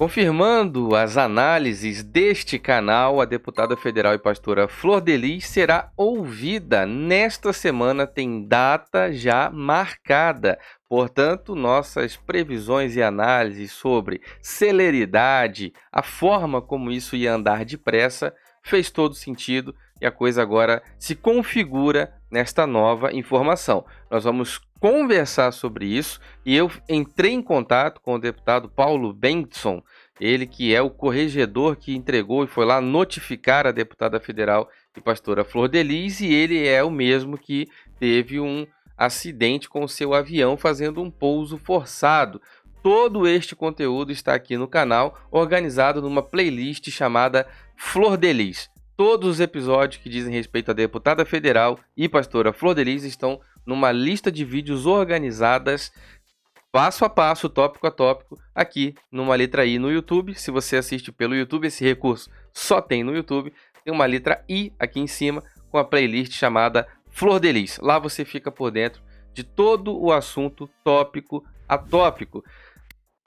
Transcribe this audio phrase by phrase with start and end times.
[0.00, 7.52] Confirmando as análises deste canal, a deputada federal e pastora Flor Delis será ouvida nesta
[7.52, 10.58] semana, tem data já marcada.
[10.88, 18.90] Portanto, nossas previsões e análises sobre celeridade, a forma como isso ia andar depressa, fez
[18.90, 23.84] todo sentido e a coisa agora se configura nesta nova informação.
[24.10, 29.82] Nós vamos conversar sobre isso e eu entrei em contato com o deputado Paulo Bentson,
[30.18, 35.00] ele que é o corregedor que entregou e foi lá notificar a deputada federal e
[35.00, 38.66] pastora Flor Delis e ele é o mesmo que teve um
[38.96, 42.40] acidente com seu avião fazendo um pouso forçado.
[42.82, 48.70] Todo este conteúdo está aqui no canal, organizado numa playlist chamada Flor Delis.
[48.96, 53.92] Todos os episódios que dizem respeito à deputada federal e pastora Flor Delis estão numa
[53.92, 55.92] lista de vídeos organizadas
[56.72, 60.34] passo a passo, tópico a tópico, aqui numa letra I no YouTube.
[60.34, 63.52] Se você assiste pelo YouTube, esse recurso só tem no YouTube.
[63.84, 67.78] Tem uma letra I aqui em cima com a playlist chamada Flor Delis.
[67.78, 72.44] Lá você fica por dentro de todo o assunto tópico a tópico.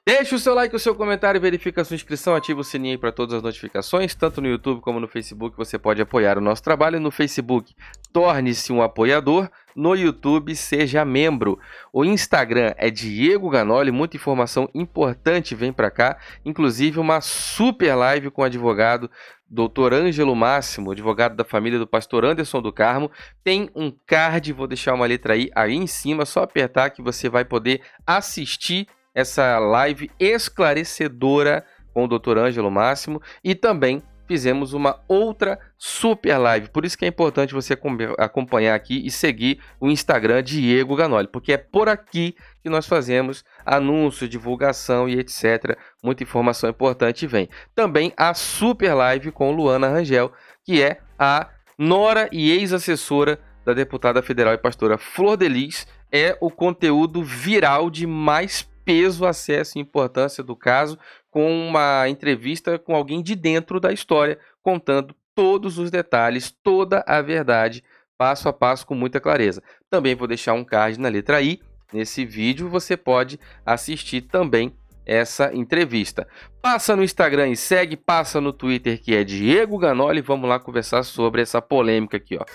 [0.05, 3.09] Deixe o seu like, o seu comentário, verifique a sua inscrição, ative o sininho para
[3.09, 5.55] todas as notificações, tanto no YouTube como no Facebook.
[5.55, 6.99] Você pode apoiar o nosso trabalho.
[6.99, 7.73] No Facebook,
[8.11, 9.49] torne-se um apoiador.
[9.73, 11.57] No YouTube, seja membro.
[11.93, 18.29] O Instagram é Diego Ganoli, muita informação importante vem para cá, inclusive uma super live
[18.29, 19.09] com o advogado
[19.49, 19.93] Dr.
[19.93, 23.09] Ângelo Máximo, advogado da família do pastor Anderson do Carmo.
[23.41, 27.29] Tem um card, vou deixar uma letra aí, aí em cima, só apertar que você
[27.29, 32.37] vai poder assistir essa live esclarecedora com o Dr.
[32.37, 36.69] Ângelo Máximo e também fizemos uma outra super live.
[36.69, 37.77] Por isso que é importante você
[38.17, 43.43] acompanhar aqui e seguir o Instagram Diego Ganoli, porque é por aqui que nós fazemos
[43.65, 45.77] anúncio, divulgação e etc.
[46.01, 47.49] Muita informação importante vem.
[47.75, 50.31] Também a super live com Luana Rangel,
[50.63, 56.49] que é a nora e ex-assessora da deputada federal e pastora Flor Delis, é o
[56.49, 60.97] conteúdo viral de mais peso, acesso e importância do caso,
[61.29, 67.21] com uma entrevista com alguém de dentro da história, contando todos os detalhes, toda a
[67.21, 67.83] verdade,
[68.17, 69.61] passo a passo com muita clareza.
[69.89, 71.59] Também vou deixar um card na letra I.
[71.91, 74.73] Nesse vídeo você pode assistir também
[75.05, 76.27] essa entrevista.
[76.61, 80.21] Passa no Instagram e segue, passa no Twitter que é Diego Ganoli.
[80.21, 82.45] Vamos lá conversar sobre essa polêmica aqui, ó.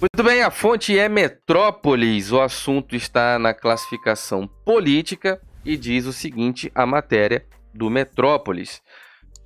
[0.00, 2.30] Muito bem, a fonte é Metrópolis.
[2.30, 7.44] O assunto está na classificação política e diz o seguinte: a matéria
[7.74, 8.80] do Metrópolis.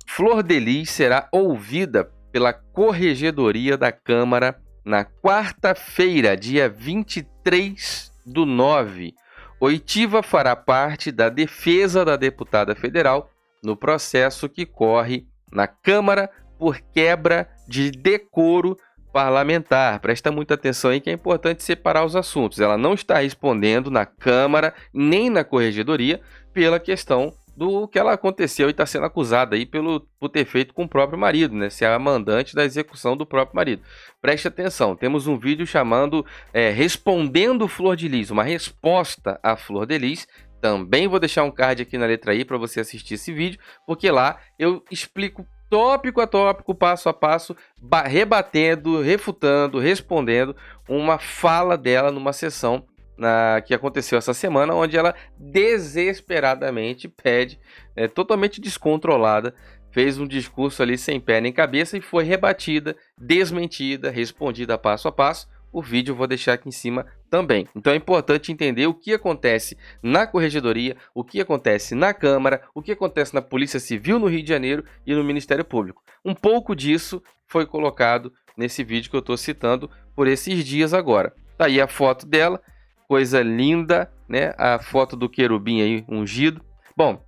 [0.07, 9.15] Flor Delis será ouvida pela Corregedoria da Câmara na quarta-feira, dia 23 do 9.
[9.59, 13.27] Oitiva fará parte da defesa da deputada federal
[13.63, 18.77] no processo que corre na Câmara por quebra de decoro
[19.13, 19.99] parlamentar.
[19.99, 22.59] Presta muita atenção aí que é importante separar os assuntos.
[22.59, 26.19] Ela não está respondendo na Câmara nem na Corregedoria
[26.51, 30.73] pela questão do que ela aconteceu e está sendo acusada aí pelo, por ter feito
[30.73, 31.69] com o próprio marido, né?
[31.69, 33.83] Ser a mandante da execução do próprio marido.
[34.19, 39.85] Preste atenção, temos um vídeo chamando é, Respondendo Flor de Lis, uma resposta à Flor
[39.85, 40.27] de Lis.
[40.59, 44.09] Também vou deixar um card aqui na letra I para você assistir esse vídeo, porque
[44.09, 47.57] lá eu explico tópico a tópico, passo a passo,
[48.05, 50.55] rebatendo, refutando, respondendo
[50.87, 52.85] uma fala dela numa sessão
[53.17, 57.59] na, que aconteceu essa semana, onde ela desesperadamente pede,
[57.95, 59.55] é, totalmente descontrolada,
[59.89, 65.11] fez um discurso ali sem pé nem cabeça e foi rebatida, desmentida, respondida passo a
[65.11, 67.67] passo o vídeo vou deixar aqui em cima também.
[67.75, 72.81] Então é importante entender o que acontece na corregedoria, o que acontece na Câmara, o
[72.81, 76.03] que acontece na Polícia Civil no Rio de Janeiro e no Ministério Público.
[76.23, 81.33] Um pouco disso foi colocado nesse vídeo que eu estou citando por esses dias agora.
[81.57, 82.61] Tá aí a foto dela,
[83.07, 84.53] coisa linda, né?
[84.57, 86.63] A foto do querubim aí ungido.
[86.95, 87.23] Bom,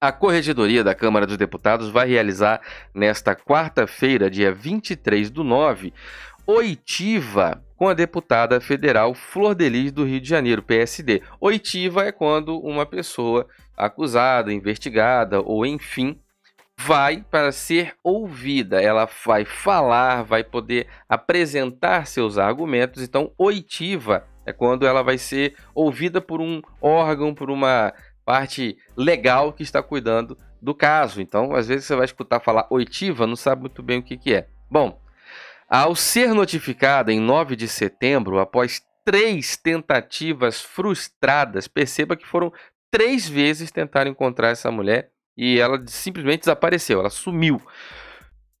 [0.00, 2.60] a Corregedoria da Câmara dos Deputados vai realizar
[2.94, 5.94] nesta quarta-feira, dia 23 do 9,
[6.46, 11.22] oitiva com a deputada federal Flor Delis do Rio de Janeiro, PSD.
[11.40, 13.46] Oitiva é quando uma pessoa
[13.76, 16.18] acusada, investigada ou enfim
[16.76, 23.02] vai para ser ouvida, ela vai falar, vai poder apresentar seus argumentos.
[23.02, 27.92] Então, oitiva é quando ela vai ser ouvida por um órgão, por uma
[28.24, 31.20] parte legal que está cuidando do caso.
[31.20, 34.34] Então, às vezes você vai escutar falar oitiva, não sabe muito bem o que, que
[34.34, 34.48] é.
[34.70, 34.98] Bom,
[35.74, 41.66] ao ser notificada em 9 de setembro, após três tentativas frustradas.
[41.66, 42.52] Perceba que foram
[42.92, 47.60] três vezes tentar encontrar essa mulher e ela simplesmente desapareceu, ela sumiu.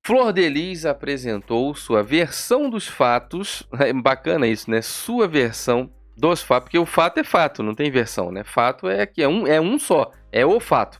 [0.04, 3.62] Flor Delis apresentou sua versão dos fatos.
[3.78, 4.82] É bacana isso, né?
[4.82, 8.42] Sua versão dos fatos, porque o fato é fato, não tem versão, né?
[8.42, 10.98] Fato é que é um, é um só, é o fato.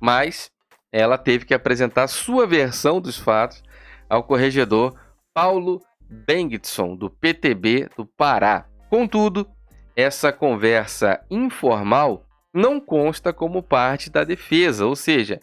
[0.00, 0.50] Mas
[0.90, 3.62] ela teve que apresentar sua versão dos fatos
[4.10, 5.00] ao corregedor
[5.34, 8.66] Paulo Bengtson, do PTB do Pará.
[8.90, 9.48] Contudo,
[9.96, 15.40] essa conversa informal não consta como parte da defesa, ou seja,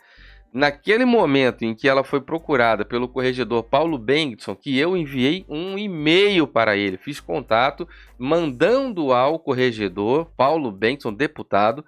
[0.53, 5.77] naquele momento em que ela foi procurada pelo corregedor Paulo Bengtson, que eu enviei um
[5.77, 7.87] e-mail para ele, fiz contato,
[8.17, 11.83] mandando ao corregedor Paulo Bengtson, deputado,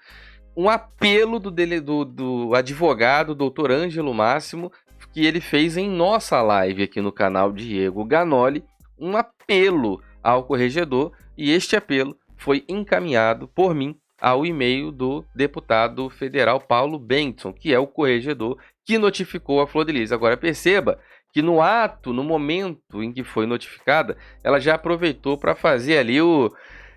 [0.57, 4.71] um apelo do, dele, do, do advogado, doutor Ângelo Máximo,
[5.13, 8.63] que ele fez em nossa live aqui no canal Diego Ganoli,
[8.97, 16.09] um apelo ao corregedor, e este apelo foi encaminhado por mim ao e-mail do deputado
[16.09, 20.11] federal Paulo Benson, que é o corregedor que notificou a Flor de Lis.
[20.11, 20.99] Agora perceba
[21.33, 26.21] que no ato, no momento em que foi notificada, ela já aproveitou para fazer ali
[26.21, 26.51] o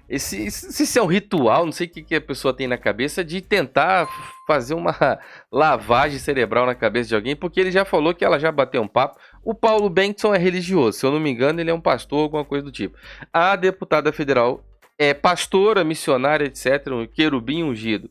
[0.09, 3.25] esse, se é um ritual, não sei o que, que a pessoa tem na cabeça,
[3.25, 4.07] de tentar
[4.47, 4.95] fazer uma
[5.51, 8.89] lavagem cerebral na cabeça de alguém, porque ele já falou que ela já bateu um
[8.89, 9.19] papo.
[9.43, 12.45] O Paulo Benson é religioso, se eu não me engano, ele é um pastor, alguma
[12.45, 12.97] coisa do tipo.
[13.33, 14.63] A deputada federal
[14.99, 18.11] é pastora, missionária, etc., um querubim ungido.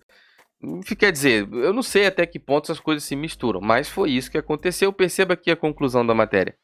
[0.97, 4.31] Quer dizer, eu não sei até que ponto essas coisas se misturam, mas foi isso
[4.31, 4.93] que aconteceu.
[4.93, 6.55] Perceba aqui a conclusão da matéria.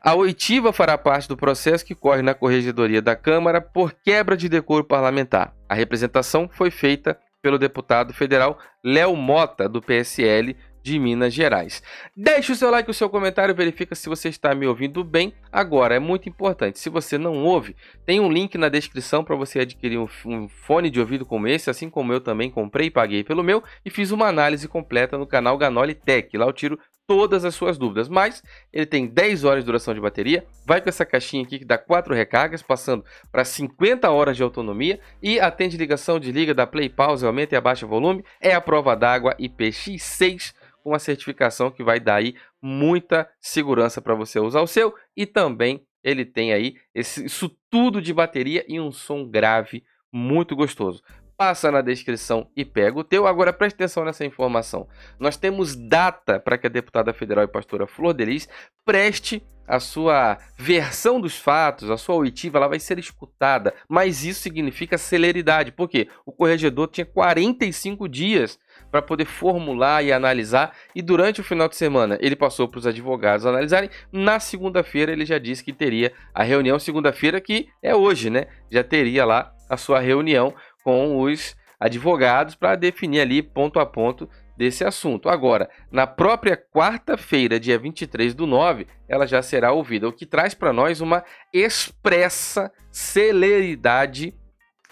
[0.00, 4.48] A oitiva fará parte do processo que corre na Corregedoria da Câmara por quebra de
[4.48, 5.54] decoro parlamentar.
[5.68, 11.82] A representação foi feita pelo deputado federal Léo Mota, do PSL de Minas Gerais.
[12.16, 15.34] Deixe o seu like, o seu comentário, verifica se você está me ouvindo bem.
[15.52, 19.60] Agora, é muito importante, se você não ouve, tem um link na descrição para você
[19.60, 23.22] adquirir um, um, fone de ouvido como esse, assim como eu também comprei e paguei
[23.22, 26.36] pelo meu, e fiz uma análise completa no canal Ganoli Tech.
[26.36, 28.08] Lá eu tiro todas as suas dúvidas.
[28.08, 31.64] Mas ele tem 10 horas de duração de bateria, vai com essa caixinha aqui que
[31.64, 36.88] dá 4 recargas, passando para 50 horas de autonomia e atende ligação, desliga, dá play,
[36.90, 38.22] pause, aumenta e abaixa o volume.
[38.40, 44.14] É a prova d'água IPX6 com a certificação que vai dar aí muita segurança para
[44.14, 48.78] você usar o seu e também ele tem aí esse, isso tudo de bateria e
[48.78, 49.82] um som grave
[50.12, 51.02] muito gostoso
[51.38, 53.24] passa na descrição e pega o teu.
[53.24, 54.88] Agora preste atenção nessa informação.
[55.20, 58.48] Nós temos data para que a deputada federal e pastora Flor Delis
[58.84, 64.40] preste a sua versão dos fatos, a sua oitiva, ela vai ser escutada, mas isso
[64.40, 68.58] significa celeridade, porque o corregedor tinha 45 dias
[68.90, 72.86] para poder formular e analisar, e durante o final de semana ele passou para os
[72.86, 73.90] advogados analisarem.
[74.10, 78.46] Na segunda-feira ele já disse que teria a reunião, segunda-feira que é hoje, né?
[78.70, 80.54] Já teria lá a sua reunião
[80.88, 84.26] com os advogados para definir ali ponto a ponto
[84.56, 85.28] desse assunto.
[85.28, 90.54] Agora, na própria quarta-feira, dia 23 do 9, ela já será ouvida, o que traz
[90.54, 94.34] para nós uma expressa celeridade,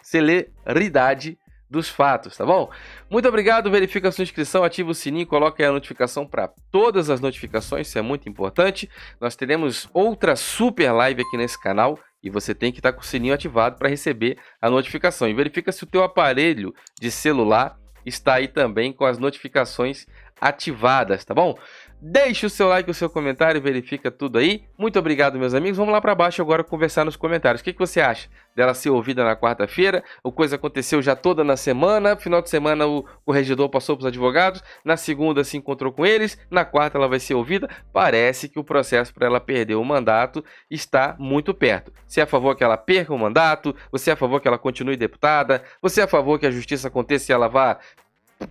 [0.03, 1.39] celeridade
[1.71, 2.71] dos fatos, tá bom?
[3.09, 7.89] Muito obrigado, verifica sua inscrição, ativa o sininho, coloque a notificação para todas as notificações,
[7.89, 8.87] isso é muito importante.
[9.19, 13.03] Nós teremos outra super live aqui nesse canal e você tem que estar tá com
[13.03, 15.29] o sininho ativado para receber a notificação.
[15.29, 20.07] E verifica se o teu aparelho de celular está aí também com as notificações
[20.41, 21.57] ativadas, tá bom?
[22.01, 24.65] Deixe o seu like, o seu comentário, verifica tudo aí.
[24.77, 25.79] Muito obrigado, meus amigos.
[25.79, 27.63] Vamos lá para baixo agora conversar nos comentários.
[27.63, 30.05] O que, que você acha dela ser ouvida na quarta-feira?
[30.23, 32.15] O coisa aconteceu já toda na semana.
[32.15, 34.63] Final de semana o corregedor passou para os advogados.
[34.85, 36.39] Na segunda se encontrou com eles.
[36.51, 37.69] Na quarta ela vai ser ouvida.
[37.95, 41.91] Parece que o processo para ela perder o mandato está muito perto.
[42.07, 43.75] Você é a favor que ela perca o mandato?
[43.91, 45.65] Você é a favor que ela continue deputada?
[45.81, 47.79] Você é a favor que a justiça aconteça e ela vá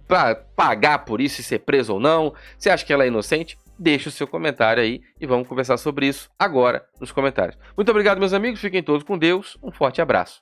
[0.07, 2.33] para pagar por isso e ser preso ou não?
[2.57, 3.57] Você acha que ela é inocente?
[3.77, 7.57] Deixe o seu comentário aí e vamos conversar sobre isso agora nos comentários.
[7.75, 8.61] Muito obrigado, meus amigos.
[8.61, 9.57] Fiquem todos com Deus.
[9.61, 10.41] Um forte abraço.